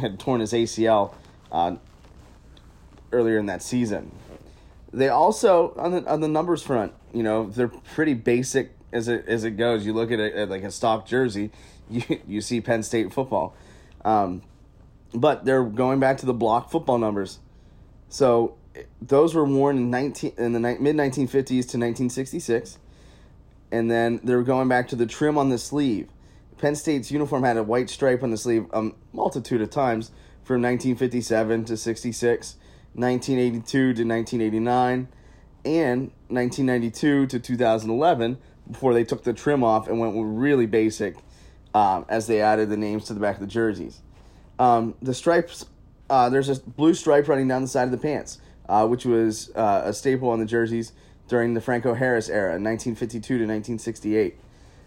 had 0.00 0.18
torn 0.18 0.40
his 0.40 0.52
ACL 0.52 1.14
uh, 1.52 1.76
earlier 3.12 3.38
in 3.38 3.46
that 3.46 3.62
season. 3.62 4.10
They 4.92 5.08
also 5.08 5.74
on 5.76 5.92
the 5.92 6.10
on 6.10 6.20
the 6.20 6.28
numbers 6.28 6.62
front, 6.62 6.94
you 7.12 7.22
know, 7.22 7.50
they're 7.50 7.68
pretty 7.68 8.14
basic 8.14 8.72
as 8.90 9.06
it 9.08 9.26
as 9.28 9.44
it 9.44 9.52
goes. 9.52 9.84
You 9.84 9.92
look 9.92 10.10
at 10.10 10.18
it 10.18 10.48
like 10.48 10.62
a 10.62 10.70
stock 10.70 11.06
jersey, 11.06 11.50
you 11.90 12.02
you 12.26 12.40
see 12.40 12.60
Penn 12.60 12.82
State 12.82 13.12
football, 13.12 13.54
um, 14.04 14.42
but 15.14 15.44
they're 15.44 15.64
going 15.64 16.00
back 16.00 16.18
to 16.18 16.26
the 16.26 16.34
block 16.34 16.70
football 16.70 16.98
numbers. 16.98 17.38
So 18.08 18.56
those 19.00 19.34
were 19.34 19.44
worn 19.44 19.76
in 19.76 19.90
nineteen 19.90 20.32
in 20.38 20.52
the 20.52 20.60
mid 20.60 20.96
nineteen 20.96 21.26
fifties 21.26 21.66
to 21.66 21.78
nineteen 21.78 22.10
sixty 22.10 22.38
six, 22.38 22.78
and 23.70 23.90
then 23.90 24.20
they're 24.22 24.42
going 24.42 24.68
back 24.68 24.88
to 24.88 24.96
the 24.96 25.06
trim 25.06 25.38
on 25.38 25.48
the 25.48 25.58
sleeve. 25.58 26.08
Penn 26.58 26.74
State's 26.74 27.10
uniform 27.10 27.44
had 27.44 27.56
a 27.56 27.62
white 27.62 27.88
stripe 27.88 28.22
on 28.22 28.30
the 28.30 28.36
sleeve 28.36 28.66
a 28.72 28.90
multitude 29.12 29.62
of 29.62 29.70
times 29.70 30.10
from 30.42 30.62
1957 30.62 31.66
to 31.66 31.76
66, 31.76 32.56
1982 32.94 33.78
to 33.78 33.86
1989, 33.86 35.08
and 35.64 36.00
1992 36.28 37.26
to 37.26 37.38
2011 37.38 38.38
before 38.70 38.92
they 38.92 39.04
took 39.04 39.24
the 39.24 39.32
trim 39.32 39.62
off 39.62 39.88
and 39.88 40.00
went 40.00 40.14
really 40.16 40.66
basic 40.66 41.16
um, 41.74 42.04
as 42.08 42.26
they 42.26 42.40
added 42.40 42.70
the 42.70 42.76
names 42.76 43.04
to 43.04 43.14
the 43.14 43.20
back 43.20 43.36
of 43.36 43.40
the 43.40 43.46
jerseys. 43.46 44.00
Um, 44.58 44.94
the 45.00 45.14
stripes, 45.14 45.66
uh, 46.10 46.28
there's 46.28 46.48
a 46.48 46.60
blue 46.60 46.94
stripe 46.94 47.28
running 47.28 47.48
down 47.48 47.62
the 47.62 47.68
side 47.68 47.84
of 47.84 47.90
the 47.90 47.98
pants, 47.98 48.40
uh, 48.68 48.86
which 48.86 49.04
was 49.04 49.50
uh, 49.54 49.82
a 49.84 49.92
staple 49.92 50.30
on 50.30 50.40
the 50.40 50.46
jerseys 50.46 50.92
during 51.28 51.54
the 51.54 51.60
Franco 51.60 51.94
Harris 51.94 52.28
era, 52.28 52.52
1952 52.52 53.20
to 53.20 53.34
1968. 53.34 54.36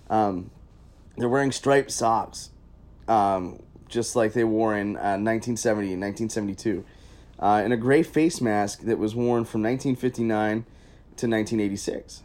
Um, 0.10 0.52
they're 1.18 1.30
wearing 1.30 1.52
striped 1.52 1.92
socks, 1.92 2.50
um, 3.08 3.62
just 3.88 4.16
like 4.16 4.34
they 4.34 4.44
wore 4.44 4.76
in 4.76 4.94
1970 4.94 5.94
and 5.94 6.02
1972. 6.02 6.84
Uh, 7.40 7.62
and 7.64 7.74
a 7.74 7.78
gray 7.78 8.04
face 8.04 8.40
mask 8.40 8.82
that 8.82 8.98
was 8.98 9.16
worn 9.16 9.46
from 9.46 9.64
1959 9.64 10.66
to 11.18 11.28
1986. 11.28 12.24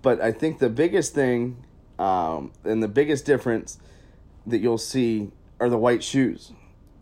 But 0.00 0.20
I 0.20 0.32
think 0.32 0.58
the 0.58 0.68
biggest 0.68 1.14
thing 1.14 1.64
um, 1.98 2.52
and 2.64 2.82
the 2.82 2.88
biggest 2.88 3.24
difference 3.24 3.78
that 4.46 4.58
you'll 4.58 4.78
see 4.78 5.30
are 5.60 5.68
the 5.68 5.78
white 5.78 6.02
shoes. 6.02 6.52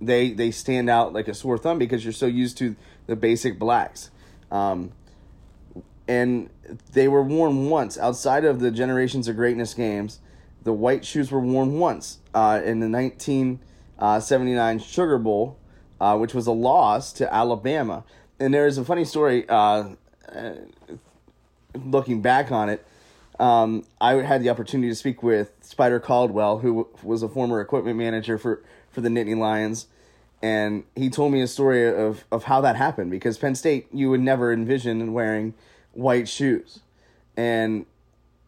They 0.00 0.32
they 0.32 0.50
stand 0.50 0.90
out 0.90 1.12
like 1.12 1.28
a 1.28 1.34
sore 1.34 1.58
thumb 1.58 1.78
because 1.78 2.04
you're 2.04 2.12
so 2.12 2.26
used 2.26 2.58
to 2.58 2.76
the 3.06 3.16
basic 3.16 3.58
blacks. 3.58 4.10
Um, 4.50 4.92
and 6.08 6.50
they 6.92 7.08
were 7.08 7.22
worn 7.22 7.68
once 7.68 7.98
outside 7.98 8.44
of 8.44 8.60
the 8.60 8.70
Generations 8.70 9.26
of 9.28 9.36
Greatness 9.36 9.74
games. 9.74 10.20
The 10.62 10.72
white 10.72 11.04
shoes 11.04 11.30
were 11.30 11.40
worn 11.40 11.78
once 11.78 12.18
uh, 12.34 12.60
in 12.64 12.80
the 12.80 12.88
1979 12.88 14.78
Sugar 14.80 15.18
Bowl, 15.18 15.58
uh, 16.00 16.16
which 16.16 16.34
was 16.34 16.46
a 16.46 16.52
loss 16.52 17.12
to 17.14 17.32
Alabama. 17.32 18.04
And 18.38 18.52
there 18.52 18.66
is 18.66 18.78
a 18.78 18.84
funny 18.84 19.04
story. 19.04 19.48
Uh, 19.48 19.90
uh 20.32 20.52
looking 21.84 22.22
back 22.22 22.50
on 22.50 22.68
it, 22.68 22.86
um, 23.38 23.84
I 24.00 24.14
had 24.14 24.42
the 24.42 24.50
opportunity 24.50 24.88
to 24.88 24.94
speak 24.94 25.22
with 25.22 25.52
Spider 25.60 26.00
Caldwell, 26.00 26.58
who 26.58 26.88
was 27.02 27.22
a 27.22 27.28
former 27.28 27.60
equipment 27.60 27.98
manager 27.98 28.38
for, 28.38 28.62
for 28.90 29.00
the 29.00 29.08
Nittany 29.08 29.36
Lions. 29.36 29.86
And 30.42 30.84
he 30.94 31.10
told 31.10 31.32
me 31.32 31.40
a 31.42 31.46
story 31.46 31.88
of, 31.88 32.24
of 32.30 32.44
how 32.44 32.60
that 32.60 32.76
happened 32.76 33.10
because 33.10 33.38
Penn 33.38 33.54
State, 33.54 33.88
you 33.92 34.10
would 34.10 34.20
never 34.20 34.52
envision 34.52 35.12
wearing 35.12 35.54
white 35.92 36.28
shoes. 36.28 36.80
And, 37.36 37.86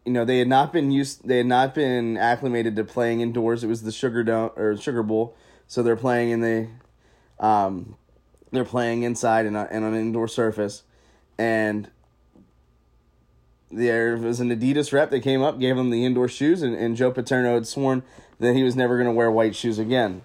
you 0.04 0.12
know, 0.12 0.24
they 0.24 0.38
had 0.38 0.48
not 0.48 0.72
been 0.72 0.90
used, 0.90 1.26
they 1.26 1.38
had 1.38 1.46
not 1.46 1.74
been 1.74 2.16
acclimated 2.16 2.76
to 2.76 2.84
playing 2.84 3.20
indoors. 3.20 3.64
It 3.64 3.68
was 3.68 3.82
the 3.82 3.92
Sugar 3.92 4.22
Dome 4.22 4.50
or 4.56 4.76
Sugar 4.76 5.02
Bowl. 5.02 5.34
So 5.66 5.82
they're 5.82 5.96
playing 5.96 6.30
in 6.30 6.40
the, 6.40 6.68
um, 7.44 7.96
they're 8.52 8.64
playing 8.64 9.02
inside 9.02 9.46
and, 9.46 9.56
and 9.56 9.84
on 9.84 9.94
an 9.94 10.00
indoor 10.00 10.28
surface. 10.28 10.82
And 11.36 11.90
there 13.70 14.16
was 14.16 14.40
an 14.40 14.50
Adidas 14.50 14.92
rep 14.92 15.10
that 15.10 15.20
came 15.20 15.42
up, 15.42 15.58
gave 15.58 15.76
him 15.76 15.90
the 15.90 16.04
indoor 16.04 16.28
shoes, 16.28 16.62
and, 16.62 16.74
and 16.74 16.96
Joe 16.96 17.10
Paterno 17.10 17.54
had 17.54 17.66
sworn 17.66 18.02
that 18.40 18.54
he 18.54 18.62
was 18.62 18.76
never 18.76 18.96
going 18.96 19.08
to 19.08 19.12
wear 19.12 19.30
white 19.30 19.54
shoes 19.54 19.78
again. 19.78 20.22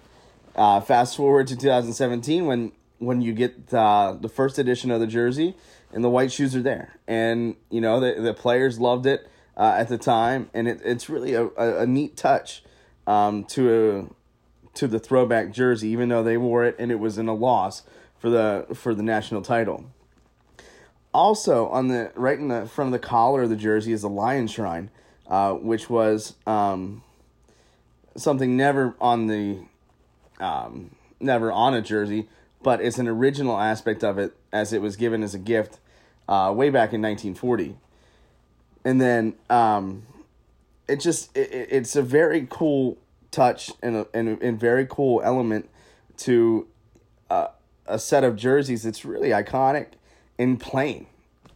Uh, 0.54 0.80
fast 0.80 1.16
forward 1.16 1.46
to 1.48 1.56
2017 1.56 2.46
when 2.46 2.72
when 2.98 3.20
you 3.20 3.32
get 3.32 3.74
uh, 3.74 4.16
the 4.18 4.28
first 4.28 4.58
edition 4.58 4.90
of 4.90 5.00
the 5.00 5.06
jersey 5.06 5.54
and 5.92 6.02
the 6.02 6.08
white 6.08 6.32
shoes 6.32 6.54
are 6.54 6.62
there, 6.62 6.98
and 7.06 7.56
you 7.70 7.80
know 7.80 8.00
the 8.00 8.20
the 8.20 8.32
players 8.32 8.78
loved 8.78 9.04
it 9.04 9.28
uh, 9.56 9.74
at 9.76 9.88
the 9.88 9.98
time, 9.98 10.48
and 10.54 10.68
it, 10.68 10.80
it's 10.84 11.08
really 11.08 11.34
a, 11.34 11.46
a, 11.56 11.80
a 11.80 11.86
neat 11.86 12.16
touch 12.16 12.62
um, 13.06 13.44
to 13.44 14.08
a, 14.70 14.74
to 14.74 14.86
the 14.86 14.98
throwback 14.98 15.52
jersey, 15.52 15.88
even 15.88 16.08
though 16.08 16.22
they 16.22 16.36
wore 16.36 16.64
it 16.64 16.76
and 16.78 16.90
it 16.90 16.98
was 16.98 17.18
in 17.18 17.28
a 17.28 17.34
loss 17.34 17.82
for 18.18 18.30
the 18.30 18.66
for 18.74 18.94
the 18.94 19.02
national 19.02 19.42
title. 19.42 19.84
Also, 21.14 21.68
on 21.68 21.86
the 21.86 22.10
right 22.16 22.36
in 22.36 22.48
the 22.48 22.66
front 22.66 22.88
of 22.88 23.00
the 23.00 23.06
collar 23.06 23.42
of 23.42 23.48
the 23.48 23.56
jersey 23.56 23.92
is 23.92 24.02
a 24.02 24.08
lion 24.08 24.48
shrine, 24.48 24.90
uh, 25.28 25.52
which 25.52 25.88
was 25.88 26.34
um, 26.44 27.04
something 28.16 28.56
never 28.56 28.96
on 29.00 29.28
the 29.28 29.60
um, 30.40 30.90
never 31.20 31.52
on 31.52 31.72
a 31.72 31.80
jersey, 31.80 32.28
but 32.64 32.80
it's 32.80 32.98
an 32.98 33.06
original 33.06 33.56
aspect 33.56 34.02
of 34.02 34.18
it 34.18 34.36
as 34.52 34.72
it 34.72 34.82
was 34.82 34.96
given 34.96 35.22
as 35.22 35.34
a 35.34 35.38
gift 35.38 35.78
uh, 36.28 36.52
way 36.54 36.68
back 36.68 36.92
in 36.92 37.00
1940. 37.00 37.76
And 38.84 39.00
then 39.00 39.34
um, 39.48 40.06
it 40.88 40.98
just 40.98 41.34
it, 41.36 41.68
it's 41.70 41.94
a 41.94 42.02
very 42.02 42.48
cool 42.50 42.98
touch 43.30 43.70
and 43.84 43.98
a, 43.98 44.06
and, 44.12 44.42
and 44.42 44.58
very 44.58 44.84
cool 44.84 45.22
element 45.22 45.70
to 46.16 46.66
uh, 47.30 47.48
a 47.86 48.00
set 48.00 48.24
of 48.24 48.34
jerseys 48.34 48.82
that's 48.82 49.04
really 49.04 49.28
iconic 49.28 49.92
in 50.38 50.56
plain. 50.56 51.06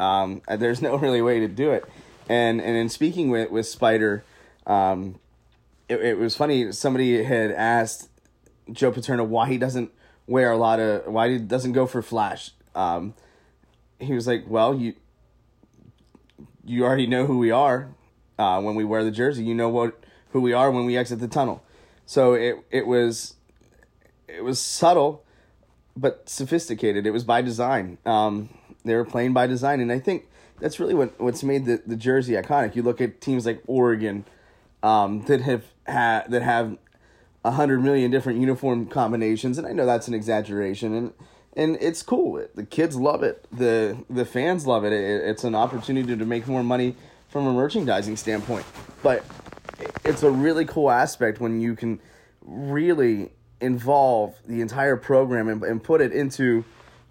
Um, 0.01 0.43
there's 0.49 0.81
no 0.83 0.97
really 0.97 1.23
way 1.23 1.41
to 1.41 1.49
do 1.49 1.71
it. 1.73 1.85
And 2.29 2.61
and 2.61 2.77
in 2.77 2.89
speaking 2.89 3.31
with 3.31 3.51
with 3.51 3.67
Spider, 3.67 4.25
um, 4.67 5.19
it, 5.89 6.01
it 6.01 6.19
was 6.19 6.37
funny. 6.37 6.73
Somebody 6.73 7.25
had 7.25 7.51
asked 7.51 8.11
Joe 8.71 8.93
Paterno 8.93 9.25
why 9.25 9.49
he 9.49 9.59
doesn't 9.59 9.91
wear 10.27 10.51
a 10.53 10.57
lot 10.57 10.79
of 10.79 11.07
why 11.07 11.31
he 11.31 11.39
doesn't 11.39 11.73
go 11.73 11.87
for 11.87 12.03
flash. 12.03 12.53
Um, 12.75 13.15
he 13.99 14.13
was 14.13 14.27
like, 14.27 14.45
"Well, 14.47 14.75
you 14.75 14.95
you 16.65 16.85
already 16.85 17.07
know 17.07 17.27
who 17.27 17.39
we 17.39 17.51
are 17.51 17.89
uh, 18.39 18.61
when 18.61 18.75
we 18.75 18.85
wear 18.85 19.03
the 19.03 19.11
jersey. 19.11 19.43
You 19.43 19.55
know 19.55 19.71
what 19.71 19.99
who 20.31 20.41
we 20.41 20.53
are 20.53 20.71
when 20.71 20.85
we 20.85 20.97
exit 20.97 21.21
the 21.21 21.29
tunnel." 21.29 21.65
So 22.05 22.35
it 22.35 22.57
it 22.71 22.87
was 22.87 23.35
it 24.29 24.45
was 24.45 24.61
subtle, 24.61 25.25
but 25.97 26.29
sophisticated. 26.29 27.07
It 27.07 27.11
was 27.11 27.25
by 27.25 27.41
design. 27.41 27.97
Um, 28.05 28.51
they 28.89 28.95
were 28.95 29.05
playing 29.05 29.33
by 29.33 29.47
design, 29.47 29.81
and 29.81 29.93
I 29.93 29.99
think 29.99 30.29
that's 30.61 30.81
really 30.81 30.95
what 30.95 31.21
what's 31.21 31.43
made 31.43 31.67
the, 31.67 31.83
the 31.87 31.97
jersey 31.97 32.33
iconic. 32.33 32.75
You 32.75 32.83
look 32.83 33.01
at 33.01 33.21
teams 33.21 33.47
like 33.47 33.63
Oregon, 33.67 34.25
um, 34.83 35.25
that 35.27 35.41
have 35.43 35.65
had 35.87 36.31
that 36.31 36.43
have 36.43 36.79
a 37.45 37.53
hundred 37.53 37.83
million 37.83 38.11
different 38.11 38.41
uniform 38.41 38.87
combinations, 38.87 39.59
and 39.59 39.67
I 39.67 39.73
know 39.73 39.87
that's 39.87 40.09
an 40.09 40.15
exaggeration, 40.15 40.95
and 40.95 41.13
and 41.57 41.77
it's 41.81 42.03
cool. 42.03 42.45
The 42.55 42.65
kids 42.65 42.97
love 42.97 43.23
it. 43.23 43.47
the 43.53 44.05
The 44.11 44.25
fans 44.25 44.67
love 44.67 44.85
it. 44.85 44.93
it 44.93 45.25
it's 45.25 45.45
an 45.45 45.55
opportunity 45.55 46.17
to 46.17 46.25
make 46.25 46.47
more 46.47 46.63
money 46.63 46.95
from 47.29 47.47
a 47.47 47.53
merchandising 47.53 48.17
standpoint, 48.17 48.65
but 49.03 49.25
it's 50.05 50.23
a 50.23 50.31
really 50.31 50.65
cool 50.65 50.91
aspect 50.91 51.41
when 51.41 51.61
you 51.61 51.77
can 51.77 52.01
really 52.43 53.31
involve 53.61 54.35
the 54.47 54.61
entire 54.61 54.97
program 54.97 55.49
and, 55.49 55.63
and 55.63 55.83
put 55.83 56.01
it 56.01 56.13
into 56.13 56.65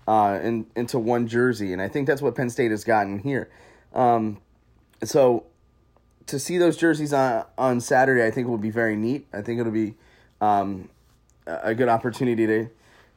uh, 0.08 0.40
in, 0.42 0.66
into 0.76 0.98
one 0.98 1.28
jersey, 1.28 1.74
and 1.74 1.82
I 1.82 1.90
think 1.90 2.08
that's 2.08 2.22
what 2.22 2.36
Penn 2.36 2.50
State 2.50 2.72
has 2.72 2.84
gotten 2.84 3.20
here. 3.20 3.50
Um, 3.94 4.40
so 5.04 5.46
to 6.28 6.40
see 6.40 6.58
those 6.58 6.78
jerseys 6.78 7.14
on 7.14 7.46
on 7.58 7.82
Saturday, 7.82 8.26
I 8.26 8.32
think 8.32 8.48
will 8.48 8.58
be 8.58 8.70
very 8.70 8.96
neat. 8.96 9.28
I 9.34 9.42
think 9.42 9.60
it'll 9.60 9.72
be 9.72 9.96
um, 10.40 10.90
a 11.46 11.76
good 11.76 11.90
opportunity 11.90 12.48
to 12.48 12.70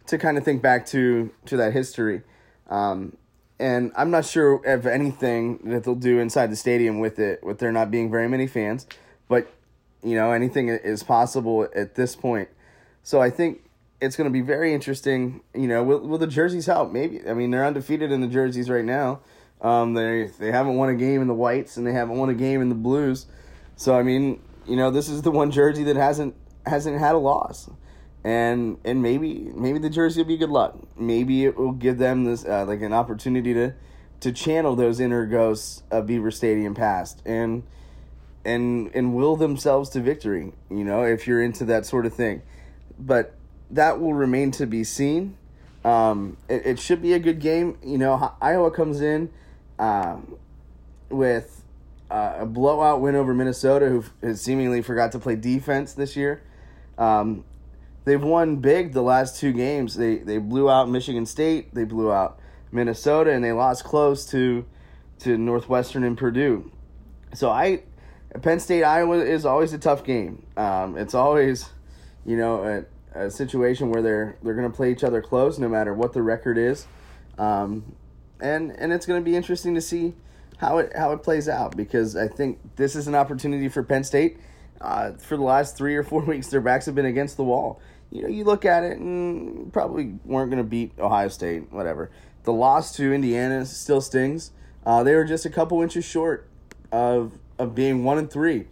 to 0.06 0.18
kind 0.18 0.36
of 0.36 0.44
think 0.44 0.62
back 0.62 0.86
to 0.86 1.30
to 1.46 1.56
that 1.56 1.72
history. 1.72 2.22
Um, 2.68 3.16
and 3.58 3.92
I'm 3.94 4.10
not 4.10 4.24
sure 4.24 4.64
of 4.66 4.86
anything 4.86 5.58
that 5.64 5.84
they'll 5.84 5.94
do 5.94 6.18
inside 6.18 6.50
the 6.50 6.56
stadium 6.56 6.98
with 6.98 7.18
it, 7.18 7.44
with 7.44 7.58
there 7.58 7.70
not 7.70 7.90
being 7.90 8.10
very 8.10 8.28
many 8.28 8.46
fans. 8.46 8.86
But 9.28 9.52
you 10.02 10.14
know, 10.14 10.32
anything 10.32 10.68
is 10.68 11.02
possible 11.02 11.68
at 11.74 11.94
this 11.94 12.16
point. 12.16 12.48
So 13.02 13.20
I 13.20 13.30
think 13.30 13.62
it's 14.00 14.16
going 14.16 14.26
to 14.26 14.32
be 14.32 14.40
very 14.40 14.72
interesting. 14.72 15.42
You 15.54 15.68
know, 15.68 15.82
will 15.82 16.00
will 16.00 16.18
the 16.18 16.26
jerseys 16.26 16.66
help? 16.66 16.92
Maybe. 16.92 17.20
I 17.28 17.34
mean, 17.34 17.50
they're 17.50 17.64
undefeated 17.64 18.10
in 18.10 18.20
the 18.20 18.26
jerseys 18.26 18.70
right 18.70 18.84
now. 18.84 19.20
Um, 19.60 19.94
they 19.94 20.30
they 20.38 20.50
haven't 20.50 20.76
won 20.76 20.88
a 20.88 20.94
game 20.94 21.20
in 21.20 21.28
the 21.28 21.34
whites 21.34 21.76
and 21.76 21.86
they 21.86 21.92
haven't 21.92 22.16
won 22.16 22.30
a 22.30 22.34
game 22.34 22.62
in 22.62 22.68
the 22.68 22.74
blues. 22.74 23.26
So 23.76 23.96
I 23.96 24.02
mean, 24.02 24.40
you 24.66 24.76
know, 24.76 24.90
this 24.90 25.08
is 25.08 25.22
the 25.22 25.30
one 25.30 25.50
jersey 25.50 25.84
that 25.84 25.96
hasn't 25.96 26.34
hasn't 26.66 26.98
had 26.98 27.14
a 27.14 27.18
loss, 27.18 27.68
and 28.24 28.78
and 28.84 29.02
maybe 29.02 29.50
maybe 29.54 29.78
the 29.78 29.90
jersey 29.90 30.20
will 30.20 30.28
be 30.28 30.36
good 30.36 30.50
luck. 30.50 30.78
Maybe 30.96 31.44
it 31.44 31.56
will 31.56 31.72
give 31.72 31.98
them 31.98 32.24
this 32.24 32.44
uh, 32.44 32.64
like 32.66 32.80
an 32.80 32.92
opportunity 32.92 33.52
to 33.54 33.74
to 34.20 34.32
channel 34.32 34.76
those 34.76 35.00
inner 35.00 35.26
ghosts 35.26 35.82
of 35.90 36.06
Beaver 36.06 36.30
Stadium 36.30 36.74
past 36.74 37.22
and 37.26 37.62
and 38.44 38.90
and 38.94 39.14
will 39.14 39.36
themselves 39.36 39.90
to 39.90 40.00
victory. 40.00 40.52
You 40.70 40.84
know, 40.84 41.02
if 41.02 41.26
you're 41.26 41.42
into 41.42 41.64
that 41.66 41.84
sort 41.84 42.06
of 42.06 42.14
thing, 42.14 42.42
but 42.98 43.34
that 43.70 44.00
will 44.00 44.14
remain 44.14 44.50
to 44.52 44.66
be 44.66 44.84
seen. 44.84 45.36
Um, 45.84 46.36
it, 46.48 46.66
it 46.66 46.78
should 46.78 47.00
be 47.00 47.12
a 47.12 47.18
good 47.18 47.40
game. 47.40 47.78
You 47.82 47.98
know, 47.98 48.32
Iowa 48.40 48.70
comes 48.70 49.00
in 49.00 49.30
um, 49.78 50.36
with 51.08 51.62
uh, 52.10 52.38
a 52.40 52.46
blowout 52.46 53.00
win 53.00 53.14
over 53.14 53.32
Minnesota, 53.32 53.88
who 53.88 54.04
has 54.22 54.40
seemingly 54.40 54.82
forgot 54.82 55.12
to 55.12 55.18
play 55.18 55.36
defense 55.36 55.92
this 55.94 56.16
year. 56.16 56.42
Um, 56.98 57.44
they've 58.04 58.22
won 58.22 58.56
big 58.56 58.92
the 58.92 59.02
last 59.02 59.38
two 59.40 59.52
games. 59.52 59.94
They 59.94 60.16
they 60.16 60.38
blew 60.38 60.68
out 60.68 60.88
Michigan 60.88 61.24
State, 61.24 61.74
they 61.74 61.84
blew 61.84 62.12
out 62.12 62.38
Minnesota, 62.72 63.30
and 63.30 63.42
they 63.42 63.52
lost 63.52 63.84
close 63.84 64.26
to 64.26 64.64
to 65.20 65.38
Northwestern 65.38 66.04
and 66.04 66.16
Purdue. 66.16 66.70
So 67.34 67.50
I, 67.50 67.82
Penn 68.42 68.58
State 68.60 68.82
Iowa 68.82 69.18
is 69.18 69.46
always 69.46 69.72
a 69.72 69.78
tough 69.78 70.04
game. 70.04 70.46
Um, 70.56 70.96
it's 70.96 71.14
always, 71.14 71.68
you 72.26 72.36
know, 72.36 72.64
a, 72.64 72.84
a 73.14 73.30
situation 73.30 73.90
where 73.90 74.02
they're 74.02 74.36
they're 74.42 74.54
going 74.54 74.70
to 74.70 74.76
play 74.76 74.92
each 74.92 75.04
other 75.04 75.20
close 75.20 75.58
no 75.58 75.68
matter 75.68 75.92
what 75.92 76.12
the 76.12 76.22
record 76.22 76.58
is, 76.58 76.86
um, 77.38 77.96
and 78.40 78.70
and 78.72 78.92
it's 78.92 79.06
going 79.06 79.20
to 79.20 79.24
be 79.24 79.36
interesting 79.36 79.74
to 79.74 79.80
see 79.80 80.14
how 80.58 80.78
it 80.78 80.92
how 80.94 81.12
it 81.12 81.22
plays 81.22 81.48
out 81.48 81.76
because 81.76 82.16
I 82.16 82.28
think 82.28 82.58
this 82.76 82.94
is 82.94 83.08
an 83.08 83.14
opportunity 83.14 83.68
for 83.68 83.82
Penn 83.82 84.04
State. 84.04 84.38
Uh, 84.80 85.12
for 85.12 85.36
the 85.36 85.42
last 85.42 85.76
three 85.76 85.94
or 85.94 86.02
four 86.02 86.22
weeks, 86.26 86.48
their 86.48 86.60
backs 86.60 86.86
have 86.86 86.94
been 86.94 87.06
against 87.06 87.36
the 87.36 87.44
wall. 87.44 87.80
You 88.10 88.22
know, 88.22 88.28
you 88.28 88.44
look 88.44 88.64
at 88.64 88.82
it 88.82 88.98
and 88.98 89.72
probably 89.72 90.18
weren't 90.24 90.50
going 90.50 90.62
to 90.62 90.68
beat 90.68 90.92
Ohio 90.98 91.28
State, 91.28 91.72
whatever. 91.72 92.10
The 92.44 92.52
loss 92.52 92.94
to 92.96 93.12
Indiana 93.12 93.64
still 93.66 94.00
stings. 94.00 94.50
Uh, 94.84 95.02
they 95.02 95.14
were 95.14 95.24
just 95.24 95.44
a 95.44 95.50
couple 95.50 95.80
inches 95.82 96.04
short 96.04 96.48
of 96.90 97.34
of 97.58 97.74
being 97.74 98.04
one 98.04 98.18
and 98.18 98.30
three, 98.30 98.66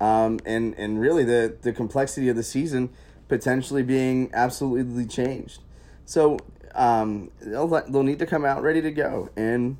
um, 0.00 0.38
and 0.44 0.74
and 0.74 1.00
really 1.00 1.24
the 1.24 1.56
the 1.62 1.72
complexity 1.72 2.28
of 2.28 2.36
the 2.36 2.42
season 2.42 2.90
potentially 3.28 3.82
being 3.82 4.30
absolutely 4.32 5.06
changed. 5.06 5.60
So 6.04 6.38
um, 6.74 7.30
they'll 7.40 7.68
they'll 7.68 8.02
need 8.02 8.18
to 8.20 8.26
come 8.26 8.44
out 8.44 8.62
ready 8.62 8.82
to 8.82 8.90
go. 8.90 9.30
And 9.36 9.78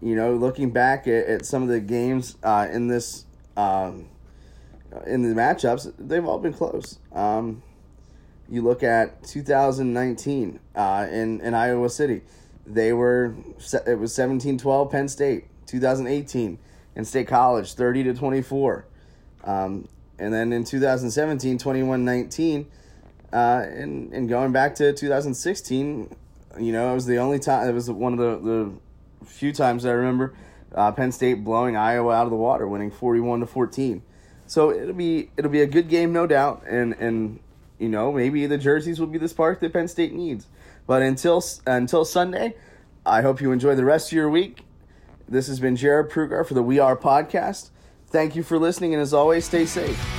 you 0.00 0.14
know, 0.14 0.34
looking 0.34 0.70
back 0.70 1.06
at, 1.06 1.26
at 1.26 1.46
some 1.46 1.62
of 1.62 1.68
the 1.68 1.80
games 1.80 2.36
uh, 2.42 2.68
in 2.70 2.88
this 2.88 3.24
um, 3.56 4.08
in 5.06 5.22
the 5.22 5.40
matchups, 5.40 5.92
they've 5.98 6.24
all 6.24 6.38
been 6.38 6.52
close. 6.54 6.98
Um, 7.12 7.62
you 8.48 8.62
look 8.62 8.82
at 8.82 9.22
2019 9.24 10.60
uh, 10.74 11.06
in 11.10 11.40
in 11.40 11.54
Iowa 11.54 11.90
City 11.90 12.22
they 12.68 12.92
were 12.92 13.34
it 13.86 13.98
was 13.98 14.12
17-12 14.12 14.90
Penn 14.90 15.08
State 15.08 15.46
2018 15.66 16.58
in 16.94 17.04
State 17.04 17.26
College 17.26 17.74
30 17.74 18.04
to 18.04 18.14
24 18.14 18.86
um, 19.44 19.88
and 20.18 20.32
then 20.32 20.52
in 20.52 20.64
2017 20.64 21.58
21-19 21.58 22.66
uh, 23.32 23.36
and 23.36 24.12
and 24.12 24.28
going 24.28 24.52
back 24.52 24.74
to 24.74 24.92
2016 24.92 26.14
you 26.58 26.72
know 26.72 26.90
it 26.90 26.94
was 26.94 27.06
the 27.06 27.16
only 27.16 27.38
time 27.38 27.68
it 27.68 27.72
was 27.72 27.90
one 27.90 28.12
of 28.12 28.18
the 28.18 28.38
the 29.20 29.26
few 29.26 29.52
times 29.52 29.84
I 29.84 29.90
remember 29.90 30.34
uh, 30.74 30.92
Penn 30.92 31.12
State 31.12 31.44
blowing 31.44 31.76
Iowa 31.76 32.12
out 32.12 32.24
of 32.24 32.30
the 32.30 32.36
water 32.36 32.66
winning 32.66 32.90
41 32.90 33.40
to 33.40 33.46
14 33.46 34.02
so 34.46 34.70
it'll 34.70 34.94
be 34.94 35.30
it'll 35.36 35.50
be 35.50 35.62
a 35.62 35.66
good 35.66 35.88
game 35.88 36.12
no 36.12 36.26
doubt 36.26 36.64
and 36.66 36.94
and 36.94 37.40
you 37.78 37.88
know 37.88 38.12
maybe 38.12 38.46
the 38.46 38.58
jerseys 38.58 38.98
will 38.98 39.06
be 39.06 39.18
the 39.18 39.28
spark 39.28 39.60
that 39.60 39.72
Penn 39.72 39.88
State 39.88 40.12
needs 40.12 40.46
but 40.88 41.02
until 41.02 41.44
until 41.66 42.06
Sunday, 42.06 42.56
I 43.04 43.20
hope 43.20 43.42
you 43.42 43.52
enjoy 43.52 43.74
the 43.74 43.84
rest 43.84 44.08
of 44.08 44.14
your 44.14 44.30
week. 44.30 44.64
This 45.28 45.46
has 45.46 45.60
been 45.60 45.76
Jared 45.76 46.10
Prugar 46.10 46.48
for 46.48 46.54
the 46.54 46.62
We 46.62 46.78
Are 46.78 46.96
podcast. 46.96 47.68
Thank 48.10 48.34
you 48.34 48.42
for 48.42 48.58
listening, 48.58 48.94
and 48.94 49.02
as 49.02 49.12
always, 49.12 49.44
stay 49.44 49.66
safe. 49.66 50.17